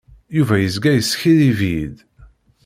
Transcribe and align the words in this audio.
Yuba 0.35 0.55
yezga 0.59 0.91
yeskiddib-iyi-d. 0.93 1.97